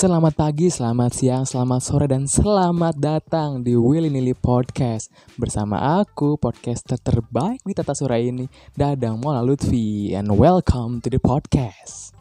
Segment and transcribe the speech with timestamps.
[0.00, 6.40] Selamat pagi, selamat siang, selamat sore, dan selamat datang di Willy Nili Podcast Bersama aku,
[6.40, 12.16] podcaster terbaik di Tata Surya ini Dadang Mola Lutfi And welcome to the podcast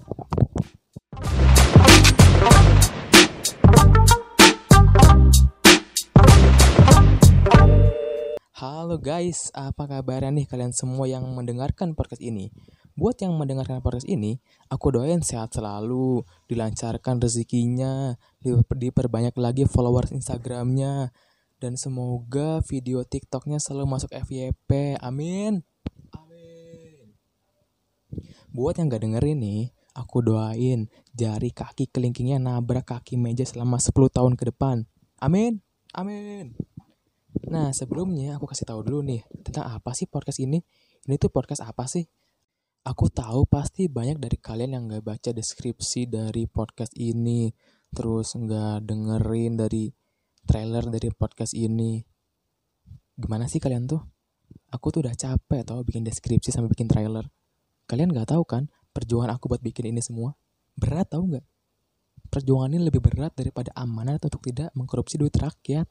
[8.59, 12.51] Halo guys, apa kabarnya nih kalian semua yang mendengarkan podcast ini?
[12.99, 18.19] Buat yang mendengarkan podcast ini, aku doain sehat selalu, dilancarkan rezekinya,
[18.75, 21.15] diperbanyak lagi followers Instagramnya,
[21.63, 24.99] dan semoga video TikToknya selalu masuk FYP.
[24.99, 25.63] Amin.
[26.11, 27.15] Amin.
[28.51, 33.95] Buat yang gak dengerin nih, aku doain jari kaki kelingkingnya nabrak kaki meja selama 10
[34.11, 34.83] tahun ke depan.
[35.23, 35.63] Amin.
[35.95, 36.51] Amin.
[37.47, 40.59] Nah, sebelumnya aku kasih tahu dulu nih tentang apa sih podcast ini.
[41.07, 42.03] Ini tuh podcast apa sih?
[42.87, 47.51] Aku tahu pasti banyak dari kalian yang nggak baca deskripsi dari podcast ini,
[47.91, 49.91] terus nggak dengerin dari
[50.47, 51.99] trailer dari podcast ini.
[53.19, 53.99] Gimana sih kalian tuh?
[54.71, 57.27] Aku tuh udah capek tau bikin deskripsi sama bikin trailer.
[57.83, 60.39] Kalian nggak tahu kan perjuangan aku buat bikin ini semua?
[60.79, 61.43] Berat tau nggak?
[62.31, 65.89] Perjuangan ini lebih berat daripada amanat untuk tidak mengkorupsi duit rakyat.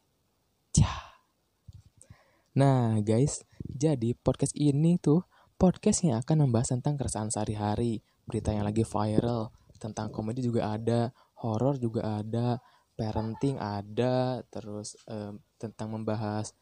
[0.72, 1.20] Cah.
[2.56, 5.22] Nah, guys, jadi podcast ini tuh
[5.58, 7.98] podcast yang akan membahas tentang keresahan sehari-hari,
[8.30, 9.50] berita yang lagi viral,
[9.82, 11.10] tentang komedi juga ada,
[11.42, 12.62] horor juga ada,
[12.94, 16.54] parenting ada, terus um, tentang membahas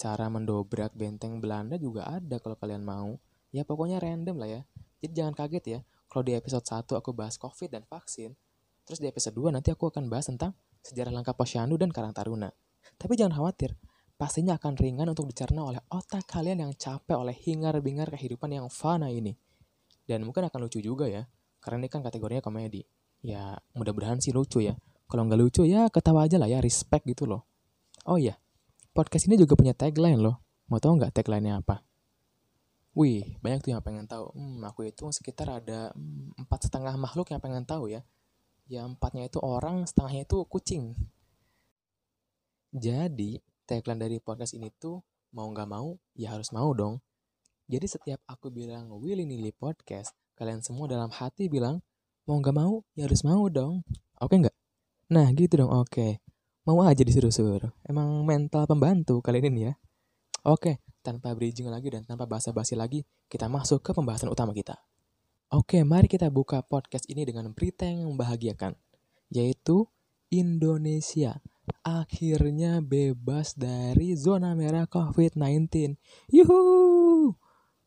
[0.00, 3.20] cara mendobrak benteng Belanda juga ada kalau kalian mau.
[3.52, 4.60] Ya pokoknya random lah ya.
[5.04, 8.32] Jadi jangan kaget ya, kalau di episode 1 aku bahas COVID dan vaksin,
[8.88, 12.48] terus di episode 2 nanti aku akan bahas tentang sejarah langkah posyandu dan Karang Taruna.
[12.96, 13.76] Tapi jangan khawatir,
[14.22, 19.10] pastinya akan ringan untuk dicerna oleh otak kalian yang capek oleh hingar-bingar kehidupan yang fana
[19.10, 19.34] ini.
[20.06, 21.26] Dan mungkin akan lucu juga ya,
[21.58, 22.86] karena ini kan kategorinya komedi.
[23.18, 24.78] Ya, mudah-mudahan sih lucu ya.
[25.10, 27.50] Kalau nggak lucu ya ketawa aja lah ya, respect gitu loh.
[28.06, 28.38] Oh iya,
[28.94, 30.38] podcast ini juga punya tagline loh.
[30.70, 31.82] Mau tau nggak tagline-nya apa?
[32.94, 34.30] Wih, banyak tuh yang pengen tahu.
[34.38, 38.06] Hmm, aku itu sekitar ada hmm, empat setengah makhluk yang pengen tahu ya.
[38.70, 40.94] Ya empatnya itu orang, setengahnya itu kucing.
[42.70, 45.00] Jadi, tagline dari podcast ini tuh
[45.32, 47.00] mau nggak mau ya harus mau dong.
[47.72, 51.80] Jadi setiap aku bilang Willy Nili Podcast, kalian semua dalam hati bilang
[52.28, 53.80] mau nggak mau ya harus mau dong.
[54.20, 54.52] Oke nggak?
[55.16, 56.20] Nah gitu dong oke.
[56.68, 57.72] Mau aja disuruh-suruh.
[57.88, 59.74] Emang mental pembantu kalian ini ya.
[60.44, 64.76] Oke, tanpa bridging lagi dan tanpa basa-basi lagi, kita masuk ke pembahasan utama kita.
[65.48, 68.76] Oke, mari kita buka podcast ini dengan berita yang membahagiakan,
[69.32, 69.88] yaitu
[70.28, 71.40] Indonesia
[71.82, 75.98] akhirnya bebas dari zona merah COVID-19.
[76.30, 77.32] Yuhu!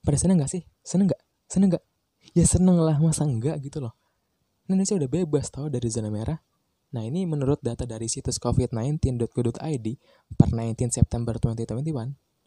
[0.05, 0.63] Pada seneng gak sih?
[0.83, 1.21] Seneng gak?
[1.47, 1.83] Seneng gak?
[2.33, 3.93] Ya seneng lah, masa enggak gitu loh.
[4.65, 6.41] Indonesia udah bebas tau dari zona merah.
[6.95, 9.87] Nah ini menurut data dari situs covid19.go.id
[10.33, 11.85] per 19 September 2021.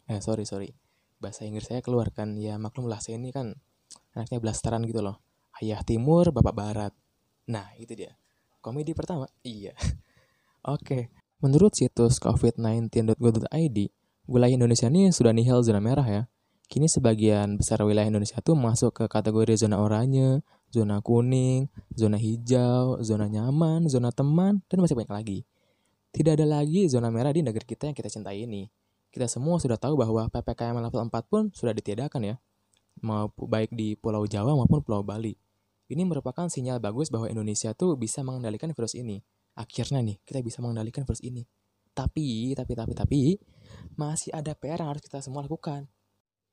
[0.09, 0.73] Eh sorry sorry,
[1.21, 3.53] bahasa Inggris saya keluarkan ya maklum lah saya ini kan
[4.17, 5.21] anaknya blasteran gitu loh.
[5.61, 6.93] Ayah timur, bapak barat.
[7.47, 8.17] Nah itu dia.
[8.59, 9.71] Komedi pertama, iya.
[10.75, 11.07] Oke,
[11.39, 13.77] menurut situs covid19.go.id,
[14.27, 16.23] wilayah Indonesia ini sudah nihil zona merah ya.
[16.69, 21.65] Kini sebagian besar wilayah Indonesia tuh masuk ke kategori zona oranye, zona kuning,
[21.97, 25.39] zona hijau, zona nyaman, zona teman, dan masih banyak lagi.
[26.13, 28.69] Tidak ada lagi zona merah di negeri kita yang kita cintai ini.
[29.09, 32.35] Kita semua sudah tahu bahwa PPKM level 4 pun sudah ditiadakan ya,
[33.01, 35.33] mau baik di Pulau Jawa maupun Pulau Bali.
[35.89, 39.25] Ini merupakan sinyal bagus bahwa Indonesia tuh bisa mengendalikan virus ini.
[39.59, 41.43] Akhirnya nih, kita bisa mengendalikan virus ini.
[41.91, 43.21] Tapi, tapi, tapi, tapi,
[43.99, 45.91] masih ada PR yang harus kita semua lakukan.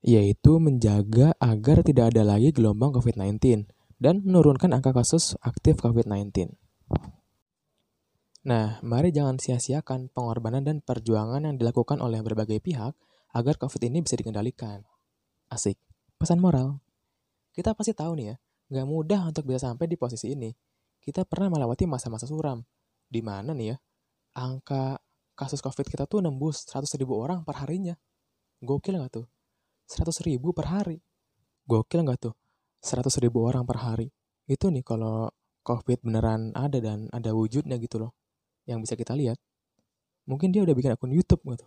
[0.03, 3.71] Yaitu menjaga agar tidak ada lagi gelombang COVID-19
[4.03, 6.51] dan menurunkan angka kasus aktif COVID-19.
[8.47, 12.95] Nah, mari jangan sia-siakan pengorbanan dan perjuangan yang dilakukan oleh berbagai pihak
[13.35, 14.87] agar COVID ini bisa dikendalikan.
[15.51, 15.79] Asik.
[16.19, 16.79] Pesan moral.
[17.51, 18.37] Kita pasti tahu nih ya,
[18.73, 20.55] nggak mudah untuk bisa sampai di posisi ini.
[21.03, 22.63] Kita pernah melewati masa-masa suram.
[23.07, 23.77] Di mana nih ya,
[24.37, 24.99] angka
[25.37, 27.95] kasus COVID kita tuh nembus 100 ribu orang per harinya.
[28.61, 29.27] Gokil nggak tuh?
[29.87, 30.99] 100 ribu per hari.
[31.69, 32.35] Gokil nggak tuh?
[32.83, 34.09] 100 ribu orang per hari.
[34.47, 35.31] Itu nih kalau
[35.67, 38.15] COVID beneran ada dan ada wujudnya gitu loh
[38.67, 39.39] yang bisa kita lihat,
[40.27, 41.67] mungkin dia udah bikin akun YouTube gitu.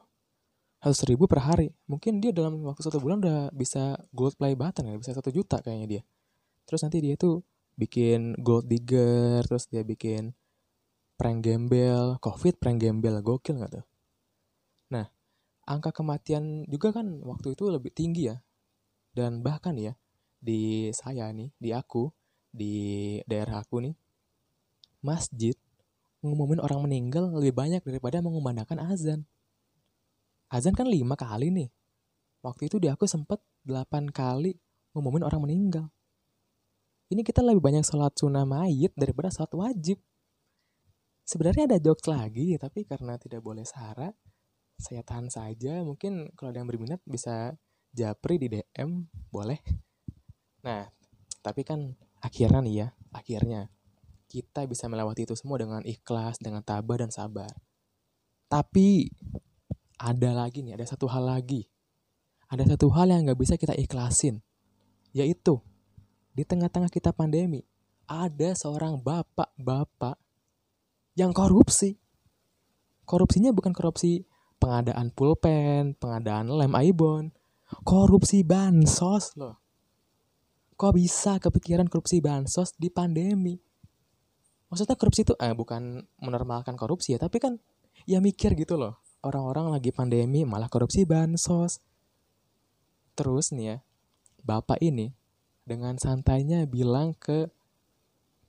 [0.80, 1.76] Harus ribu per hari.
[1.92, 5.60] Mungkin dia dalam waktu satu bulan udah bisa gold play button ya, bisa satu juta
[5.60, 6.02] kayaknya dia.
[6.64, 7.44] Terus nanti dia tuh
[7.76, 10.32] bikin gold digger, terus dia bikin
[11.20, 13.86] prank gembel, covid prank gembel, gokil nggak tuh?
[14.96, 15.12] Nah,
[15.68, 18.40] angka kematian juga kan waktu itu lebih tinggi ya.
[19.12, 20.00] Dan bahkan ya,
[20.40, 22.08] di saya nih, di aku,
[22.48, 23.96] di daerah aku nih,
[25.04, 25.60] masjid
[26.24, 29.28] ngumumin orang meninggal lebih banyak daripada mengumandangkan azan.
[30.48, 31.70] Azan kan lima kali nih.
[32.40, 34.56] Waktu itu di aku sempet delapan kali
[34.96, 35.86] ngumumin orang meninggal.
[37.10, 40.00] Ini kita lebih banyak sholat sunnah mayit daripada sholat wajib.
[41.30, 44.10] Sebenarnya ada jokes lagi, tapi karena tidak boleh sara,
[44.82, 45.86] saya tahan saja.
[45.86, 47.54] Mungkin kalau ada yang berminat bisa
[47.94, 49.62] japri di DM, boleh.
[50.66, 50.90] Nah,
[51.46, 53.70] tapi kan akhirnya nih ya, akhirnya
[54.26, 57.54] kita bisa melewati itu semua dengan ikhlas, dengan tabah dan sabar.
[58.50, 59.14] Tapi
[60.02, 61.70] ada lagi nih, ada satu hal lagi.
[62.50, 64.42] Ada satu hal yang nggak bisa kita ikhlasin,
[65.14, 65.62] yaitu
[66.34, 67.62] di tengah-tengah kita pandemi,
[68.10, 70.18] ada seorang bapak-bapak
[71.16, 71.98] yang korupsi.
[73.06, 74.26] Korupsinya bukan korupsi
[74.62, 77.34] pengadaan pulpen, pengadaan lem Aibon,
[77.82, 79.58] korupsi bansos loh.
[80.78, 83.58] Kok bisa kepikiran korupsi bansos di pandemi?
[84.70, 87.58] maksudnya korupsi itu eh bukan menormalkan korupsi ya tapi kan
[88.06, 91.82] ya mikir gitu loh orang-orang lagi pandemi malah korupsi bansos
[93.18, 93.78] terus nih ya
[94.46, 95.12] bapak ini
[95.66, 97.50] dengan santainya bilang ke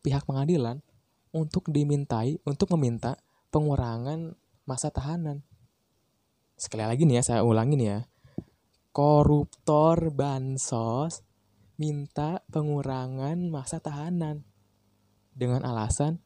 [0.05, 0.85] pihak pengadilan
[1.31, 3.19] untuk dimintai untuk meminta
[3.55, 4.35] pengurangan
[4.67, 5.43] masa tahanan
[6.55, 7.99] sekali lagi nih ya saya ulangin ya
[8.91, 11.23] koruptor bansos
[11.81, 14.45] minta pengurangan masa tahanan
[15.33, 16.21] dengan alasan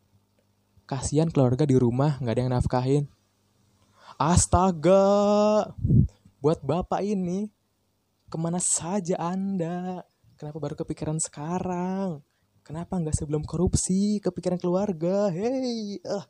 [0.84, 3.04] kasihan keluarga di rumah nggak ada yang nafkahin.
[4.20, 5.74] Astaga,
[6.38, 7.50] buat bapak ini
[8.28, 10.04] ke mana saja anda?
[10.38, 12.20] Kenapa baru kepikiran sekarang?
[12.64, 15.28] Kenapa nggak sebelum korupsi kepikiran keluarga?
[15.28, 16.24] Hei, uh,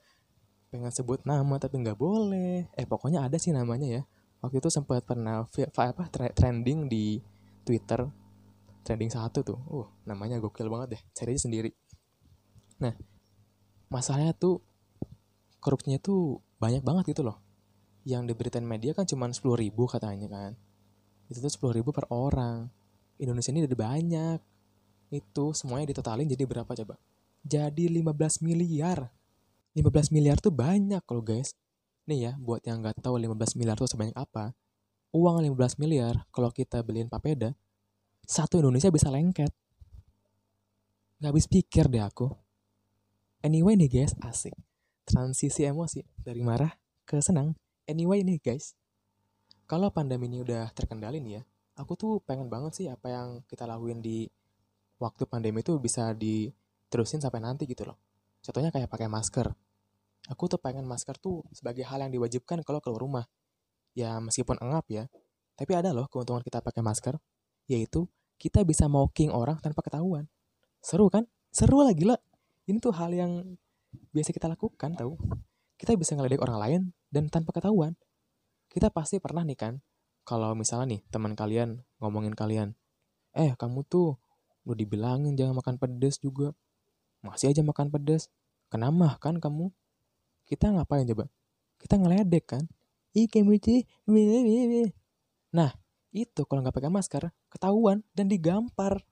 [0.66, 2.66] pengen sebut nama tapi nggak boleh.
[2.74, 4.02] Eh pokoknya ada sih namanya ya.
[4.42, 7.22] Waktu itu sempat pernah apa trending di
[7.62, 8.02] Twitter
[8.82, 9.58] trending satu tuh.
[9.70, 11.02] Uh, namanya gokil banget deh.
[11.14, 11.70] Cari aja sendiri.
[12.82, 12.98] Nah,
[13.86, 14.58] masalahnya tuh
[15.62, 17.38] korupsinya tuh banyak banget gitu loh.
[18.02, 20.52] Yang diberitain media kan cuma 10 ribu katanya kan.
[21.30, 22.68] Itu tuh 10 ribu per orang.
[23.22, 24.53] Indonesia ini ada banyak.
[25.14, 26.98] Itu semuanya ditotalin jadi berapa coba?
[27.46, 29.14] Jadi 15 miliar.
[29.78, 31.54] 15 miliar tuh banyak loh guys.
[32.10, 34.50] Nih ya, buat yang nggak tahu 15 miliar tuh sebanyak apa.
[35.14, 37.54] Uang 15 miliar kalau kita beliin papeda,
[38.26, 39.54] satu Indonesia bisa lengket.
[41.22, 42.34] Gak habis pikir deh aku.
[43.44, 44.56] Anyway nih guys, asik.
[45.06, 46.74] Transisi emosi dari marah
[47.06, 47.54] ke senang.
[47.86, 48.74] Anyway nih guys,
[49.70, 51.42] kalau pandemi ini udah terkendali nih ya,
[51.78, 54.26] aku tuh pengen banget sih apa yang kita lakuin di
[55.04, 58.00] waktu pandemi itu bisa diterusin sampai nanti gitu loh.
[58.40, 59.52] Contohnya kayak pakai masker.
[60.32, 63.24] Aku tuh pengen masker tuh sebagai hal yang diwajibkan kalau keluar rumah.
[63.92, 65.04] Ya meskipun engap ya,
[65.54, 67.20] tapi ada loh keuntungan kita pakai masker,
[67.68, 68.08] yaitu
[68.40, 70.26] kita bisa mocking orang tanpa ketahuan.
[70.80, 71.28] Seru kan?
[71.52, 72.16] Seru lah gila
[72.64, 73.32] ini tuh hal yang
[74.10, 75.14] biasa kita lakukan tahu
[75.76, 77.94] kita bisa ngeledek orang lain dan tanpa ketahuan
[78.72, 79.74] kita pasti pernah nih kan
[80.24, 82.74] kalau misalnya nih teman kalian ngomongin kalian
[83.36, 84.16] eh kamu tuh
[84.64, 86.52] udah dibilangin jangan makan pedas juga.
[87.24, 88.28] Masih aja makan pedas
[88.68, 89.72] kenapa kan kamu.
[90.44, 91.28] Kita ngapain coba?
[91.80, 92.64] Kita ngeledek kan?
[95.54, 95.70] Nah
[96.14, 99.04] itu kalau nggak pakai masker ketahuan dan digampar.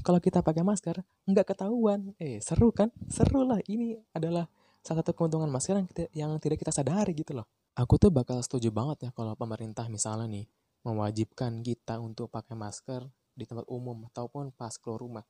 [0.00, 2.16] Kalau kita pakai masker nggak ketahuan.
[2.16, 2.88] Eh seru kan?
[3.08, 3.60] Seru lah.
[3.68, 4.48] Ini adalah
[4.80, 7.46] salah satu keuntungan masker yang, kita, yang tidak kita sadari gitu loh.
[7.76, 10.44] Aku tuh bakal setuju banget ya kalau pemerintah misalnya nih
[10.82, 13.04] mewajibkan kita untuk pakai masker
[13.40, 15.24] di tempat umum ataupun pas keluar rumah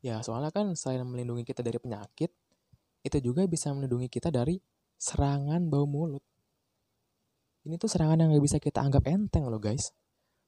[0.00, 2.32] ya soalnya kan selain melindungi kita dari penyakit
[3.04, 4.56] itu juga bisa melindungi kita dari
[4.96, 6.24] serangan bau mulut
[7.68, 9.92] ini tuh serangan yang gak bisa kita anggap enteng loh guys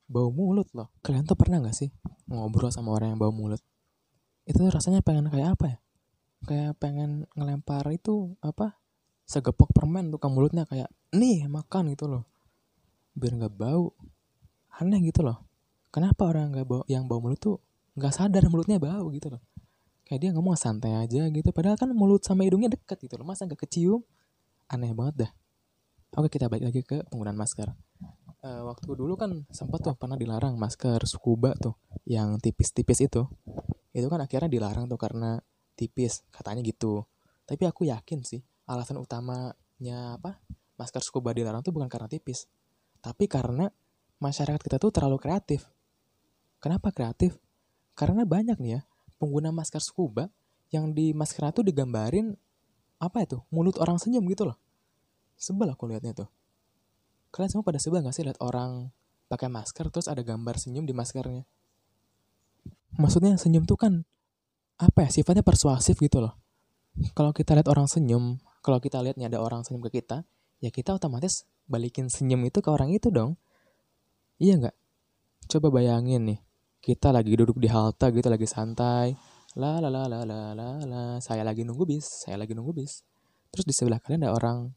[0.06, 0.94] bau mulut loh.
[1.02, 1.90] Kalian tuh pernah gak sih
[2.30, 3.60] ngobrol sama orang yang bau mulut?
[4.46, 5.78] Itu rasanya pengen kayak apa ya?
[6.46, 8.78] Kayak pengen ngelempar itu apa?
[9.26, 12.24] Segepok permen tuh ke mulutnya kayak nih makan gitu loh.
[13.18, 13.90] Biar nggak bau.
[14.78, 15.42] Aneh gitu loh.
[15.96, 17.56] Kenapa orang nggak bau yang bau mulut tuh
[17.96, 19.40] nggak sadar mulutnya bau gitu loh?
[20.04, 21.48] Kayak dia ngomong santai aja gitu.
[21.56, 23.24] Padahal kan mulut sama hidungnya deket gitu loh.
[23.24, 24.04] Masa nggak kecium?
[24.68, 25.30] Aneh banget dah.
[26.20, 27.72] Oke kita balik lagi ke penggunaan masker
[28.46, 31.74] uh, waktu dulu kan sempat tuh pernah dilarang masker scuba tuh
[32.06, 33.26] yang tipis-tipis itu
[33.90, 35.40] itu kan akhirnya dilarang tuh karena
[35.74, 37.02] tipis katanya gitu
[37.46, 40.38] tapi aku yakin sih alasan utamanya apa
[40.78, 42.46] masker scuba dilarang tuh bukan karena tipis
[43.02, 43.70] tapi karena
[44.22, 45.68] masyarakat kita tuh terlalu kreatif
[46.62, 47.36] kenapa kreatif
[47.96, 48.80] karena banyak nih ya
[49.16, 50.28] pengguna masker scuba
[50.75, 52.36] yang di masker tuh digambarin
[53.00, 54.58] apa itu mulut orang senyum gitu loh
[55.36, 56.28] sebel aku liatnya tuh
[57.36, 58.88] Kalian semua pada sebel gak sih lihat orang
[59.28, 61.44] pakai masker terus ada gambar senyum di maskernya?
[62.96, 64.08] Maksudnya senyum tuh kan
[64.80, 66.32] apa ya sifatnya persuasif gitu loh.
[67.12, 70.25] kalau kita lihat orang senyum, kalau kita lihat nih ada orang senyum ke kita,
[70.64, 73.36] ya kita otomatis balikin senyum itu ke orang itu dong.
[74.40, 74.76] Iya nggak?
[75.52, 76.38] Coba bayangin nih,
[76.87, 79.11] kita lagi duduk di halte gitu lagi santai,
[79.59, 83.02] la la la la la la la, saya lagi nunggu bis, saya lagi nunggu bis.
[83.50, 84.71] Terus di sebelah kalian ada orang,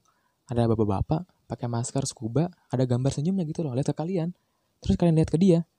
[0.50, 4.34] ada bapak-bapak pakai masker scuba, ada gambar senyumnya gitu loh, lihat ke kalian.
[4.82, 5.70] Terus kalian lihat ke dia,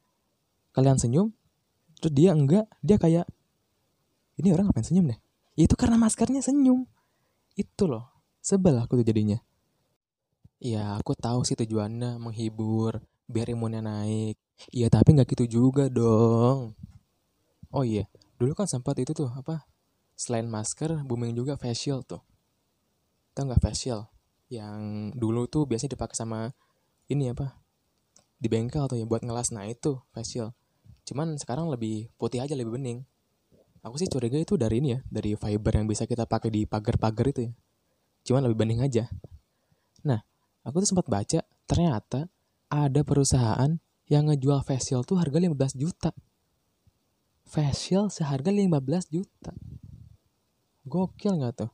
[0.70, 1.34] kalian senyum,
[1.98, 3.26] terus dia enggak, dia kayak
[4.38, 5.18] ini orang ngapain senyum deh?
[5.58, 6.86] Itu karena maskernya senyum.
[7.58, 8.06] Itu loh,
[8.38, 9.42] sebel aku tuh jadinya.
[10.62, 14.36] Ya aku tahu sih tujuannya menghibur, biar imunnya naik.
[14.74, 16.74] Iya tapi nggak gitu juga dong.
[17.70, 19.64] Oh iya, dulu kan sempat itu tuh apa?
[20.18, 22.20] Selain masker, booming juga facial tuh.
[23.32, 24.10] Tahu nggak facial?
[24.50, 26.50] Yang dulu tuh biasanya dipakai sama
[27.06, 27.56] ini apa?
[28.36, 29.54] Di bengkel tuh ya buat ngelas.
[29.54, 30.52] Nah itu facial.
[31.06, 33.06] Cuman sekarang lebih putih aja, lebih bening.
[33.80, 37.32] Aku sih curiga itu dari ini ya, dari fiber yang bisa kita pakai di pagar-pagar
[37.32, 37.52] itu ya.
[38.28, 39.08] Cuman lebih bening aja.
[40.04, 40.20] Nah,
[40.66, 42.28] aku tuh sempat baca, ternyata
[42.70, 46.10] ada perusahaan yang ngejual facial tuh harga 15 juta.
[47.44, 49.52] Facial seharga 15 juta.
[50.86, 51.70] Gokil nggak tuh?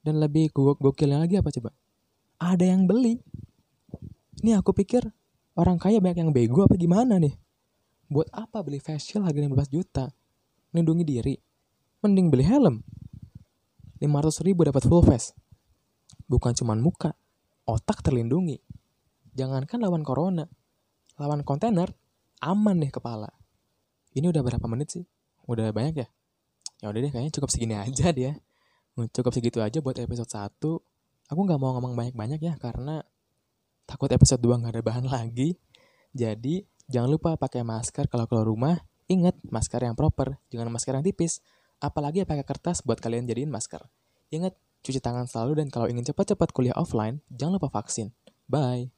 [0.00, 1.70] Dan lebih go gokilnya lagi apa coba?
[2.40, 3.20] Ada yang beli.
[4.40, 5.04] Ini aku pikir
[5.52, 7.36] orang kaya banyak yang bego apa gimana nih?
[8.08, 10.08] Buat apa beli facial harga 15 juta?
[10.72, 11.36] Lindungi diri
[11.98, 12.86] mending beli helm.
[13.98, 15.34] 500 ribu dapat full face.
[16.30, 17.18] Bukan cuma muka,
[17.66, 18.62] otak terlindungi.
[19.38, 20.50] Jangankan lawan corona,
[21.14, 21.94] lawan kontainer,
[22.42, 23.30] aman nih kepala.
[24.10, 25.04] Ini udah berapa menit sih?
[25.46, 26.08] Udah banyak ya?
[26.82, 28.34] Ya udah deh, kayaknya cukup segini aja dia.
[28.98, 30.58] Cukup segitu aja buat episode 1.
[31.30, 32.98] Aku nggak mau ngomong banyak-banyak ya, karena
[33.86, 35.54] takut episode 2 nggak ada bahan lagi.
[36.10, 38.74] Jadi, jangan lupa pakai masker kalau keluar rumah.
[39.06, 41.38] Ingat, masker yang proper, jangan masker yang tipis.
[41.78, 43.86] Apalagi pakai kertas buat kalian jadiin masker.
[44.34, 48.10] Ingat, cuci tangan selalu dan kalau ingin cepat-cepat kuliah offline, jangan lupa vaksin.
[48.50, 48.97] Bye.